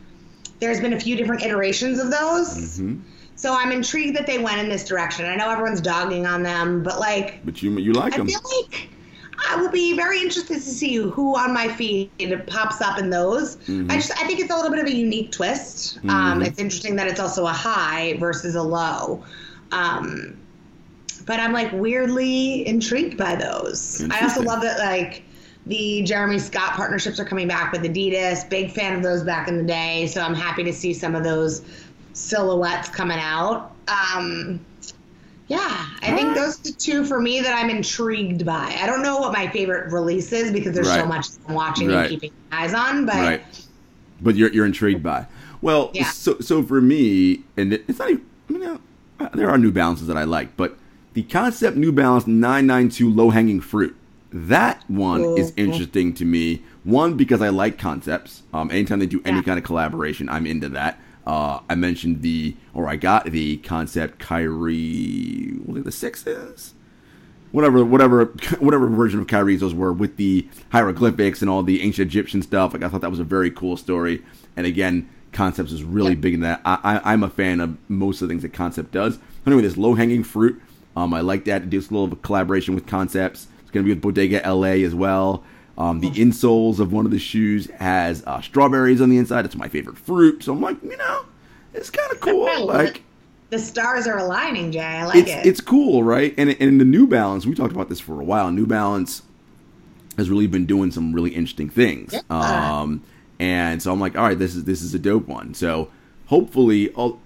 [0.60, 2.78] there's been a few different iterations of those.
[2.78, 3.00] Mm-hmm.
[3.36, 5.24] So I'm intrigued that they went in this direction.
[5.24, 8.26] I know everyone's dogging on them, but like, but you you like I them.
[8.26, 8.90] I feel like
[9.48, 12.10] I will be very interested to see who on my feed
[12.46, 13.56] pops up in those.
[13.56, 13.90] Mm-hmm.
[13.90, 15.98] I just I think it's a little bit of a unique twist.
[15.98, 16.10] Um, mm-hmm.
[16.10, 19.24] Um, it's interesting that it's also a high versus a low.
[19.72, 20.36] Um,
[21.26, 24.06] but I'm like weirdly intrigued by those.
[24.10, 25.24] I also love that like
[25.66, 28.48] the Jeremy Scott partnerships are coming back with Adidas.
[28.48, 31.24] Big fan of those back in the day, so I'm happy to see some of
[31.24, 31.62] those
[32.12, 33.72] silhouettes coming out.
[33.88, 34.64] Um,
[35.48, 38.76] yeah, I think those are two for me that I'm intrigued by.
[38.80, 41.00] I don't know what my favorite release is because there's right.
[41.00, 42.00] so much I'm watching right.
[42.00, 43.42] and keeping my eyes on, but right.
[44.22, 45.26] but you're you're intrigued by.
[45.60, 46.10] Well, yeah.
[46.10, 48.26] so so for me, and it's not even.
[48.48, 48.80] I mean,
[49.20, 50.76] uh, there are New Balances that I like, but
[51.12, 53.94] the concept New Balance 992 low hanging fruit.
[54.32, 55.38] That one mm-hmm.
[55.38, 56.62] is interesting to me.
[56.82, 58.42] One because I like concepts.
[58.52, 59.42] Um, anytime they do any yeah.
[59.42, 60.98] kind of collaboration, I'm into that.
[61.26, 66.74] Uh, I mentioned the, or I got the concept Kyrie, what the sixes?
[67.50, 68.24] Whatever, whatever,
[68.58, 72.74] whatever version of Kyrie's those were with the hieroglyphics and all the ancient Egyptian stuff.
[72.74, 74.22] Like I thought that was a very cool story.
[74.56, 76.20] And again, Concepts is really yeah.
[76.20, 76.60] big in that.
[76.64, 79.18] I, I, am a fan of most of the things that Concept does.
[79.44, 80.62] Anyway, this low hanging fruit.
[80.96, 81.62] Um, I like that.
[81.62, 83.48] It does a little collaboration with Concepts.
[83.62, 85.42] It's going to be with Bodega LA as well.
[85.76, 89.44] Um, the insoles of one of the shoes has uh, strawberries on the inside.
[89.44, 90.44] It's my favorite fruit.
[90.44, 91.24] So I'm like, you know,
[91.72, 92.66] it's kind of cool.
[92.66, 93.02] Like
[93.50, 94.80] the stars are aligning, Jay.
[94.80, 95.46] I like it's, it.
[95.46, 96.32] It's cool, right?
[96.38, 98.50] And and the New Balance, we talked about this for a while.
[98.52, 99.22] New Balance
[100.16, 102.12] has really been doing some really interesting things.
[102.12, 102.20] Yeah.
[102.30, 103.02] Um,
[103.38, 105.54] and so I'm like, all right, this is this is a dope one.
[105.54, 105.90] So
[106.26, 107.20] hopefully, I'll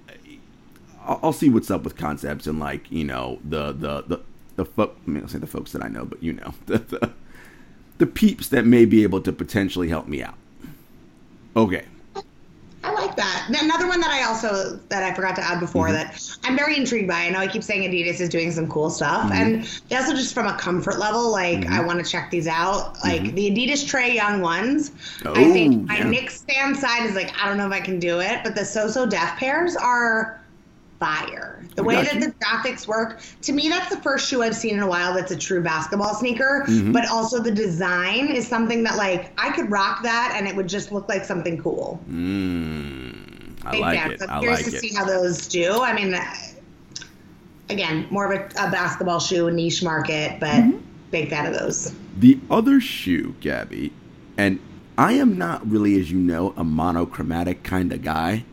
[1.06, 4.20] I'll see what's up with concepts and like you know the the the
[4.56, 6.78] the fo- I mean, I'll say the folks that I know, but you know the,
[6.78, 7.12] the
[7.98, 10.34] the peeps that may be able to potentially help me out.
[11.56, 11.84] Okay.
[12.84, 13.48] I like that.
[13.60, 15.94] Another one that I also that I forgot to add before Mm-hmm.
[15.94, 17.22] that I'm very intrigued by.
[17.22, 19.62] I know I keep saying Adidas is doing some cool stuff, Mm-hmm.
[19.64, 22.96] and also just from a comfort level, like I want to check these out.
[23.02, 24.90] Like the Adidas Trae Young ones.
[24.90, 25.28] I Mm-hmm.
[25.28, 26.04] Oh, think my yeah.
[26.08, 28.64] Knicks fan side is like I don't know if I can do it, but the
[28.64, 30.37] So So Def pairs are
[30.98, 31.64] fire.
[31.76, 34.80] The way that the graphics work, to me, that's the first shoe I've seen in
[34.80, 36.64] a while that's a true basketball sneaker.
[36.66, 36.92] Mm-hmm.
[36.92, 40.68] But also the design is something that like I could rock that and it would
[40.68, 42.00] just look like something cool.
[42.10, 44.22] Mm, I Big like it.
[44.22, 44.80] I'm I curious like to it.
[44.80, 45.82] see how those do.
[45.82, 46.14] I mean,
[47.70, 50.78] again, more of a, a basketball shoe, niche market, but Mm-hmm.
[51.10, 51.92] big fan of those.
[52.18, 53.92] The other shoe, Gabby,
[54.36, 54.58] and
[54.96, 58.44] I am not really, as you know, a monochromatic kind of guy.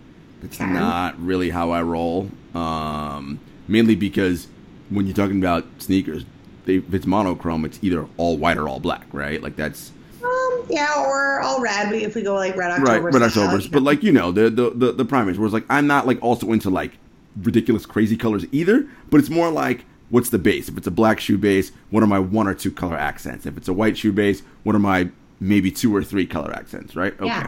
[0.49, 0.71] That's Okay.
[0.71, 2.29] not really how I roll.
[2.53, 4.47] Um, mainly because
[4.89, 6.25] when you're talking about sneakers,
[6.65, 9.41] they, if it's monochrome, it's either all white or all black, right?
[9.41, 9.91] Like that's
[10.23, 11.91] Um, yeah, or all red.
[11.91, 12.91] We, if we go like red October.
[12.91, 13.67] right, red Octobers.
[13.67, 15.37] But like you know, the the the, the primaries.
[15.37, 16.93] Whereas like I'm not like also into like
[17.41, 18.87] ridiculous crazy colors either.
[19.09, 20.69] But it's more like what's the base?
[20.69, 23.45] If it's a black shoe base, what are my one or two color accents?
[23.45, 26.95] If it's a white shoe base, what are my maybe two or three color accents?
[26.95, 27.13] Right?
[27.19, 27.27] Okay.
[27.27, 27.47] Yeah.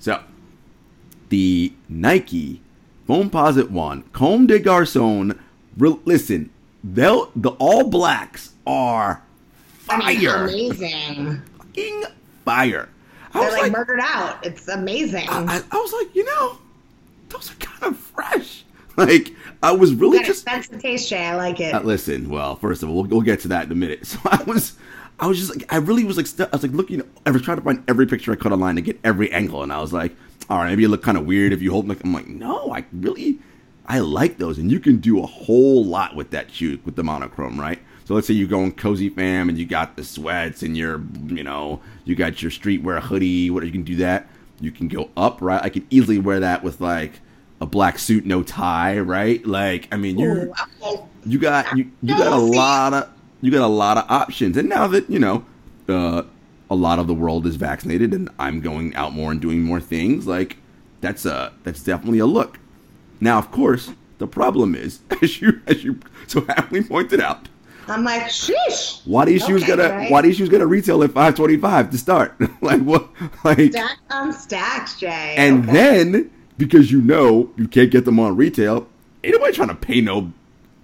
[0.00, 0.20] So
[1.32, 2.60] the Nike
[3.08, 5.34] Foamposite One Comme des Garçons.
[5.78, 6.50] Re- listen,
[6.84, 9.22] they'll the all blacks are
[9.78, 11.40] fire, amazing.
[11.56, 12.04] fucking
[12.44, 12.90] fire.
[13.32, 14.44] I They're was like, like, murdered out.
[14.44, 15.26] It's amazing.
[15.30, 16.58] I, I was like, you know,
[17.30, 18.64] those are kind of fresh.
[18.94, 20.42] Like, I was really Got just.
[20.42, 21.24] expensive taste, Jay.
[21.24, 21.74] I like it.
[21.74, 24.00] Uh, listen, well, first of all, we'll, we'll get to that in a minute.
[24.06, 24.74] So I was,
[25.18, 27.40] I was just like, I really was like, st- I was like looking, I was
[27.40, 29.94] trying to find every picture I could online to get every angle, and I was
[29.94, 30.14] like,
[30.52, 31.88] all right, maybe it look kind of weird if you hold.
[31.88, 33.38] Like, I'm like, no, I really,
[33.86, 37.02] I like those, and you can do a whole lot with that shoe with the
[37.02, 37.80] monochrome, right?
[38.04, 41.42] So let's say you're going cozy fam, and you got the sweats, and you're, you
[41.42, 43.48] know, you got your streetwear hoodie.
[43.48, 44.28] What you can do that?
[44.60, 45.62] You can go up, right?
[45.62, 47.20] I could easily wear that with like
[47.62, 49.44] a black suit, no tie, right?
[49.46, 51.02] Like, I mean, you okay.
[51.24, 53.10] you got you, you got a lot of
[53.40, 55.44] you got a lot of options and now that you know
[55.88, 56.22] uh,
[56.72, 59.80] a lot of the world is vaccinated and i'm going out more and doing more
[59.80, 60.56] things like
[61.00, 62.58] that's a that's definitely a look
[63.20, 67.48] now of course the problem is as you as you so happily pointed out
[67.88, 69.04] I'm like, sheesh.
[69.04, 70.10] why shoes Okay, gonna right.
[70.10, 73.08] why these shoes gonna retail at 525 to start like what
[73.44, 75.34] like Stacked on um, stacks, Jay.
[75.36, 75.72] and Okay.
[75.72, 78.88] then because you know you can't get them on retail,
[79.24, 80.32] ain't nobody trying to pay no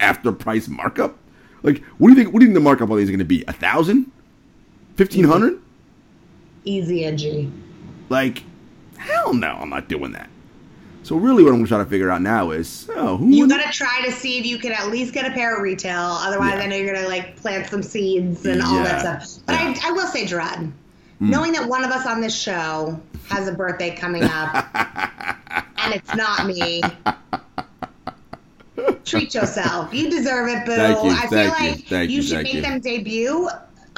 [0.01, 1.17] after price markup.
[1.63, 2.33] Like, what do you think?
[2.35, 3.45] What do you think the markup on these is going to be?
[3.47, 4.11] A thousand,
[4.97, 5.61] fifteen hundred?
[6.69, 7.51] Easy edgy.
[8.09, 8.43] Like,
[8.99, 10.29] hell no, I'm not doing that.
[11.03, 13.31] So really, what I'm trying to figure out now is, oh, who?
[13.31, 15.99] You gotta try to see if you can at least get a pair at retail.
[15.99, 16.61] Otherwise, Yeah.
[16.61, 19.43] I know you're gonna like plant some seeds and all that stuff.
[19.47, 19.75] But Yeah.
[19.83, 21.31] I, I will say, Gerard, hmm.
[21.31, 23.01] knowing that one of us on this show
[23.31, 24.67] has a birthday coming up,
[25.79, 26.83] and it's not me.
[29.05, 29.95] Treat yourself.
[29.95, 30.73] You deserve it, boo.
[30.73, 32.61] You, I feel you, like thank you, should make you.
[32.61, 33.49] them debut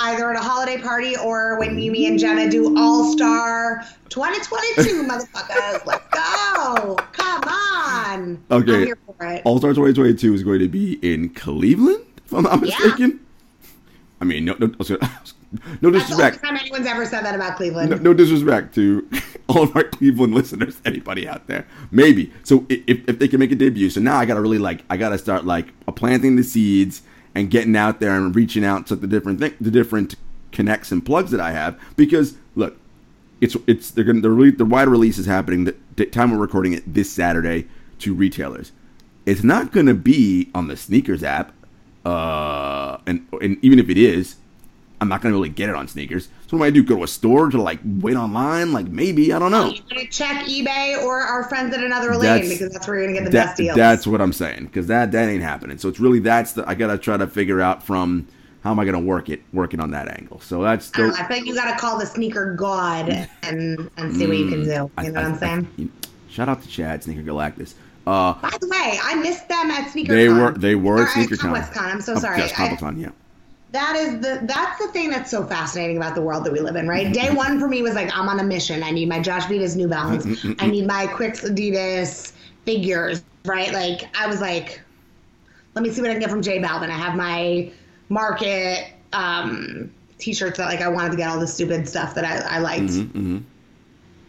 [0.00, 5.84] either at a holiday party or when me and Jenna do All Star 2022, motherfuckers.
[5.86, 6.96] Let's go.
[7.12, 8.44] Come on.
[8.50, 8.74] Okay.
[8.74, 9.42] I'm here for it.
[9.44, 12.76] All Star 2022 is going to be in Cleveland, if I'm not Yeah.
[12.78, 13.20] mistaken.
[14.20, 15.34] I mean, no, no, no That's
[15.80, 16.44] the disrespect.
[16.44, 17.90] time anyone's ever said that about Cleveland.
[17.90, 19.08] No, no disrespect to
[19.48, 21.66] all of our Cleveland listeners, anybody out there.
[21.90, 22.30] Maybe.
[22.44, 24.96] So if, if they can make a debut, so now I gotta really like I
[24.98, 27.00] gotta start like planting the seeds
[27.34, 30.16] and getting out there and reaching out to the different thing, the different
[30.52, 31.78] connects and plugs that I have.
[31.96, 32.76] Because look,
[33.40, 36.38] it's it's they're gonna the re- the wide release is happening the, the time we're
[36.38, 37.66] recording it this Saturday
[38.00, 38.72] to retailers.
[39.26, 41.52] It's not gonna be on the sneakers app,
[42.04, 44.36] uh, and and even if it is,
[45.00, 46.28] I'm not gonna really get it on sneakers.
[46.46, 46.82] So what do I do?
[46.82, 48.72] Go to a store to like wait online?
[48.72, 49.72] Like maybe I don't know.
[50.10, 53.24] Check eBay or our friends at another lane That's- because that's where you're gonna get
[53.24, 53.76] the That- best deals.
[53.76, 55.78] That's what I'm saying because that that ain't happening.
[55.78, 58.26] So it's really that's the I gotta try to figure out from
[58.62, 60.40] how am I gonna work it working on that angle.
[60.40, 63.08] So that's I, the, know, I think you gotta call the sneaker god
[63.42, 64.68] and and see what you can do.
[64.70, 65.68] You know what I- I'm saying?
[65.78, 67.72] I- shout out to Chad Sneaker Galactus.
[68.06, 70.08] Uh, By the way, I missed them at SneakerCon.
[70.08, 71.76] they were they were Or at SneakerCon.
[71.78, 72.38] I'm so sorry.
[72.38, 73.08] Yes, I- Yeah.
[73.72, 76.74] That is the that's the thing that's so fascinating about the world that we live
[76.74, 77.12] in, right?
[77.12, 78.82] Day one for me was like I'm on a mission.
[78.82, 80.44] I need my Josh Vides New Balance.
[80.58, 82.32] I need my Quiccs Adidas
[82.64, 83.72] figures, right?
[83.72, 84.80] Like I was like,
[85.74, 86.90] let me see what I can get from J Balvin.
[86.90, 87.70] I have my
[88.08, 92.56] market um, t-shirts that like I wanted to get all the stupid stuff that I,
[92.56, 92.90] I liked.
[92.90, 93.38] Mm-hmm,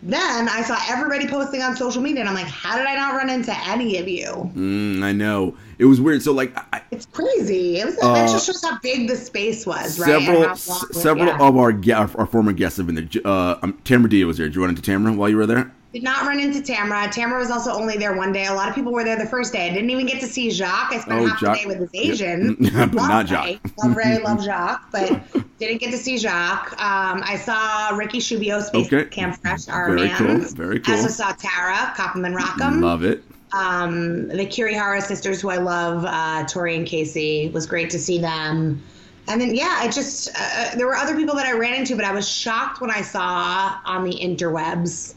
[0.04, 3.16] Then I saw everybody posting on social media, and I'm like, how did I not
[3.16, 4.52] run into any of you?
[4.56, 6.24] Mm, I know it was weird.
[6.24, 7.78] So like I, It's crazy.
[7.78, 7.98] It was.
[8.02, 10.08] Uh, that just shows how big the space was, right?
[10.08, 11.40] Several several yeah.
[11.40, 13.22] of our, our our former guests have been there.
[13.24, 14.48] Uh, um, Tamara Dia was there.
[14.48, 15.72] Did you run into Tamara while you were there?
[15.94, 17.10] Did not run into Tamara.
[17.12, 18.46] Tamara was also only there one day.
[18.46, 19.70] A lot of people were there the first day.
[19.70, 20.94] I didn't even get to see Jacques.
[20.94, 21.58] I spent Oh, half Jacques.
[21.64, 22.56] the day with his Asian.
[22.62, 22.94] Yep.
[22.94, 23.60] Not Jacques.
[23.84, 25.22] Love Ray, love Jacques, but
[25.60, 26.72] didn't get to see Jacques.
[26.82, 29.10] Um, I saw Ricky Shubio, Space Okay.
[29.10, 30.18] Camp Fresh, our Very man.
[30.18, 30.94] cool, very cool.
[30.94, 32.80] I also saw Tara, Copperman Rockham.
[32.82, 33.22] Love it.
[33.52, 38.18] Um, the Kirihara sisters, who I love, uh, Tori and Casey, was great to see
[38.18, 38.82] them.
[39.28, 42.06] And then, yeah, I just, uh, there were other people that I ran into, but
[42.06, 45.16] I was shocked when I saw on the interwebs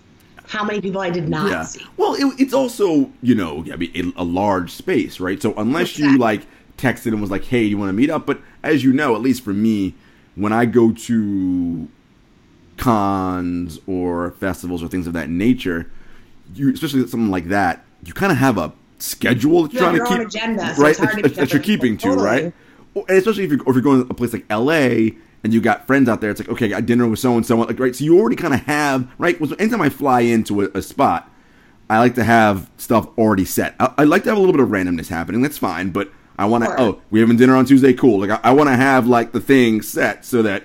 [0.55, 1.63] how many people I did not Yeah.
[1.65, 1.85] see.
[1.97, 5.41] Well, it, it's also you know I mean a, a large space, right?
[5.43, 6.47] So unless you like
[6.79, 9.15] texted and was like, "Hey, do you want to meet up?" But as you know,
[9.15, 9.95] at least for me,
[10.37, 11.89] when I go to
[12.77, 15.91] cons or festivals or things of that nature,
[16.55, 20.05] you especially something like that, you kind of have a schedule that You you're trying
[20.05, 20.97] to keep, agenda, so right?
[20.97, 22.27] that, to that- that you're keeping to, Totally.
[22.27, 22.53] right?
[22.95, 25.61] Or- And especially if you're, if you're going to a place like LA and you
[25.61, 27.79] got friends out there, it's like, okay, I got dinner with so and so, like,
[27.79, 27.95] right?
[27.95, 29.39] So you already kind of have, right?
[29.61, 31.31] Anytime I fly into a, a spot,
[31.91, 33.75] I like to have stuff already set.
[33.79, 35.43] I, I like to have a little bit of randomness happening.
[35.43, 36.71] That's fine, but I want to.
[36.71, 36.81] Sure.
[36.81, 37.93] Oh, we having dinner on Tuesday.
[37.93, 38.21] Cool.
[38.27, 40.65] Like I, I want to have like the thing set so that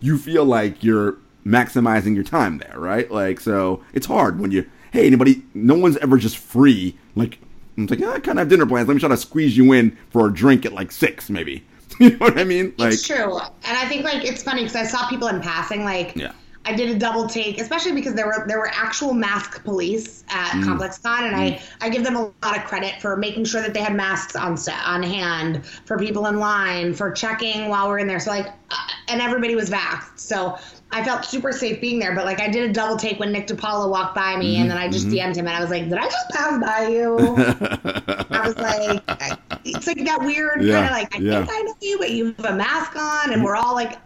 [0.00, 3.10] you feel like you're maximizing your time there, right?
[3.10, 4.68] Like so, it's hard when you.
[4.92, 5.42] Hey, anybody?
[5.54, 6.98] No one's ever just free.
[7.14, 7.38] Like
[7.78, 8.88] I'm like, yeah, I kind of have dinner plans.
[8.88, 11.64] Let me try to squeeze you in for a drink at like six, maybe.
[12.00, 12.74] you know what I mean?
[12.78, 15.84] Like, it's true, and I think like it's funny because I saw people in passing
[15.84, 16.14] like.
[16.16, 16.32] Yeah.
[16.66, 20.50] I did a double take, especially because there were there were actual mask police at
[20.50, 20.64] mm.
[20.64, 21.62] Complex Con, and I mm.
[21.80, 24.56] I give them a lot of credit for making sure that they had masks on
[24.56, 28.18] set on hand for people in line for checking while we're in there.
[28.18, 28.76] So like, uh,
[29.08, 30.58] and everybody was vaxxed, so
[30.90, 32.16] I felt super safe being there.
[32.16, 34.76] But like, I did a double take when Nick DiPaolo walked by me, and then
[34.76, 35.28] I just mm-hmm.
[35.28, 39.02] DM'd him, and I was like, "Did I just pass by you?" I was like,
[39.08, 41.44] I- it's like that weird Yeah, kind of like, I yeah.
[41.44, 43.98] think I know you, but you have a mask on, and we're all like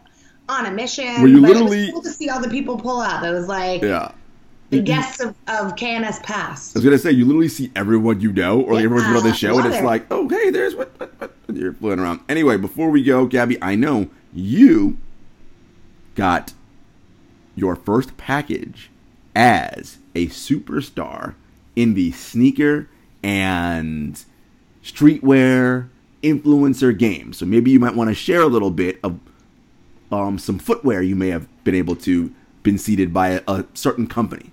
[0.50, 1.22] on a mission.
[1.22, 3.22] Were you literally- It was cool to see all the people pull up.
[3.24, 4.12] It was like yeah.
[4.70, 6.76] the guests of, of KNS Past.
[6.76, 9.22] I was gonna say you literally see everyone you know, or like everyone's been on
[9.24, 9.84] the show, and it's it.
[9.84, 11.12] like, oh hey, there's what, what,
[11.46, 12.20] what you're floating around.
[12.28, 14.98] Anyway, before we go, Gabby, I know you
[16.14, 16.52] got
[17.56, 18.90] your first package
[19.34, 21.34] as a superstar
[21.76, 22.88] in the sneaker
[23.22, 24.24] and
[24.82, 25.88] streetwear
[26.22, 27.32] influencer game.
[27.32, 29.18] So maybe you might want to share a little bit of
[30.10, 34.06] um, some footwear you may have been able to been seeded by a, a certain
[34.06, 34.50] company.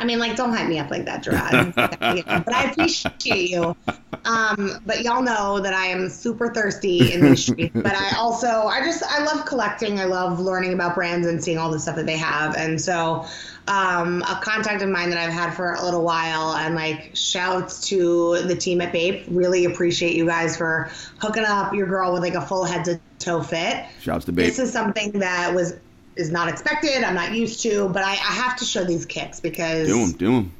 [0.00, 1.74] I mean, like, don't hype me up like that, Gerard.
[1.74, 3.76] but I appreciate you.
[4.24, 7.74] Um, but y'all know that I am super thirsty in these streets.
[7.88, 9.98] But I also, I just, I love collecting.
[9.98, 12.56] I love learning about brands and seeing all the stuff that they have.
[12.56, 13.26] And so,
[13.66, 17.88] um, a contact of mine that I've had for a little while, and like, shouts
[17.88, 19.24] to the team at Bape.
[19.28, 23.00] Really appreciate you guys for hooking up your girl with like a full head to
[23.18, 23.84] toe fit.
[24.00, 24.46] Shouts to Bape.
[24.46, 25.74] This is something that was
[26.18, 27.02] is not expected.
[27.04, 30.12] I'm not used to, but I, I have to show these kicks because Do them,
[30.12, 30.52] do them.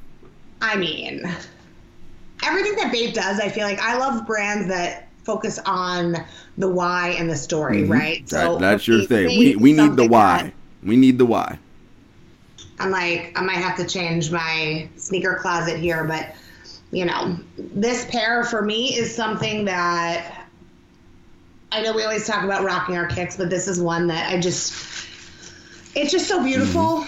[0.62, 1.22] I mean,
[2.44, 6.16] everything that Bape does, I feel like I love brands that focus on
[6.56, 8.24] the why and the story, right?
[8.24, 8.54] Mm-hmm.
[8.54, 9.38] That, that's your thing.
[9.38, 10.42] We, we need the why.
[10.44, 11.58] that- We need the why.
[12.80, 16.34] I'm like, I might have to change my sneaker closet here, but
[16.92, 20.46] you know, this pair for me is something that
[21.70, 24.40] I know we always talk about rocking our kicks, but this is one that I
[24.40, 24.72] just,
[25.98, 26.46] it's just so mm-hmm.
[26.46, 27.06] beautiful.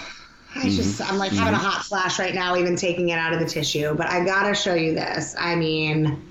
[0.53, 0.69] I mm-hmm.
[0.69, 1.65] just, I'm like having a mm-hmm.
[1.65, 4.73] hot flash right now, even taking it out of the tissue, but I gotta show
[4.73, 5.35] you this.
[5.39, 6.21] I mean,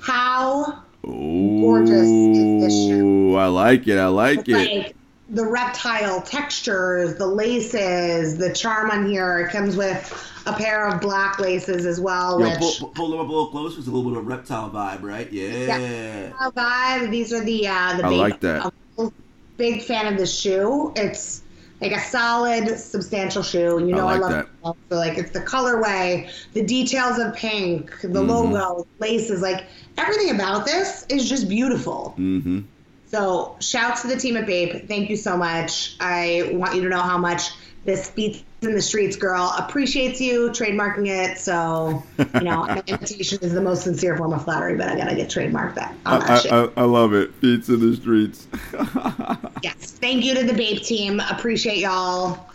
[0.00, 3.32] how Gorgeous is this shoe.
[3.32, 3.98] Ooh, I like it.
[3.98, 4.76] I like it.
[4.76, 4.96] like
[5.30, 9.40] the reptile textures, the laces, the charm on here.
[9.40, 13.26] It comes with a pair of black laces as well, which pull, pull, them up
[13.26, 13.78] a little closer.
[13.78, 15.30] It's a little bit of reptile vibe, right?
[15.32, 15.78] Yeah.
[15.78, 16.32] Yeah.
[16.50, 17.10] vibe.
[17.10, 18.66] These are the uh, the I big, like that.
[18.98, 19.12] I'm a
[19.56, 20.92] big fan of the shoe.
[20.96, 21.42] It's
[21.80, 23.78] like a solid, substantial shoe.
[23.86, 24.44] You know, I, like love that.
[24.46, 24.76] it.
[24.90, 28.28] So like it's the colorway, the details of pink, the Mm-hmm.
[28.28, 29.64] logo, laces, like
[29.96, 32.14] everything about this is just beautiful.
[32.18, 32.60] Mm-hmm.
[33.06, 34.86] So shouts to the team at Bape.
[34.86, 35.96] Thank you so much.
[36.00, 37.50] I want you to know how much
[37.84, 41.38] this beats in the streets girl appreciates you trademarking it.
[41.38, 42.02] So,
[42.34, 45.76] you know, imitation is the most sincere form of flattery, but I gotta get trademarked
[45.76, 46.52] that on that I, shit.
[46.52, 47.40] I, I love it.
[47.40, 48.46] beats in the streets.
[49.62, 49.92] yes.
[50.00, 51.20] Thank you to the Bape team.
[51.20, 52.46] Appreciate y'all.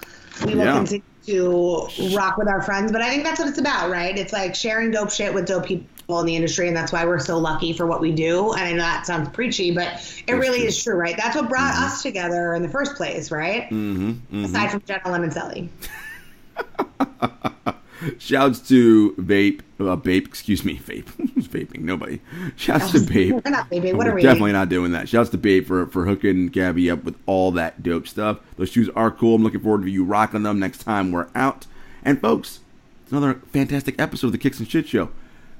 [0.45, 0.73] We will Yeah.
[0.77, 4.17] continue to rock with our friends, but I think that's what it's about, right?
[4.17, 7.19] It's like sharing dope shit with dope people in the industry, and that's why we're
[7.19, 8.51] so lucky for what we do.
[8.54, 9.87] And I know that sounds preachy, but
[10.27, 10.67] it really true.
[10.67, 11.15] is true, right?
[11.17, 13.69] That's what brought us together in the first place, right?
[13.69, 14.45] Mm-hmm.
[14.45, 15.69] Aside from General Lemoncelli.
[18.19, 19.62] Shouts to Vape.
[19.79, 20.77] Uh, Vape, excuse me.
[20.77, 21.08] Vape.
[21.33, 21.81] Who's vaping?
[21.81, 22.19] Nobody.
[22.56, 23.43] Shouts to Vape.
[23.43, 23.93] We're not baby.
[23.93, 24.21] What We're are we?
[24.21, 25.08] definitely not doing that.
[25.08, 28.39] Shouts to Bape for, for hooking Gabby up with all that dope stuff.
[28.58, 29.35] Those shoes are cool.
[29.35, 31.65] I'm looking forward to you rocking them next time we're out.
[32.04, 32.60] And folks,
[33.04, 35.10] it's another fantastic episode of the Kicks and Shit Show.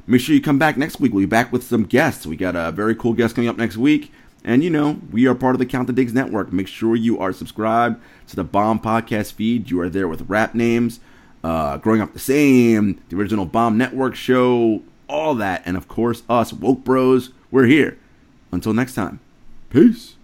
[0.06, 1.14] Make sure you come back next week.
[1.14, 2.26] We'll be back with some guests.
[2.26, 4.12] We got a very cool guest coming up next week.
[4.44, 6.52] And you know, we are part of the Count the Digs network.
[6.52, 9.72] Make sure you are subscribed to the Bomb podcast feed.
[9.72, 11.00] You are there with rap names,
[11.44, 15.64] uh, Growing Up the Same, the original Bomb Network show, all that.
[15.66, 17.98] And of course, us, Woke Bros, we're here.
[18.52, 19.22] Until next time,
[19.70, 20.16] peace.